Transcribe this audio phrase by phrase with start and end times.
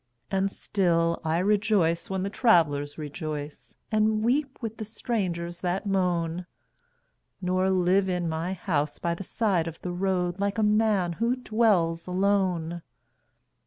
[0.31, 6.47] And still I rejoice when the travelers rejoice And weep with the strangers that moan,
[7.39, 11.35] Nor live in my house by the side of the road Like a man who
[11.35, 12.81] dwells alone.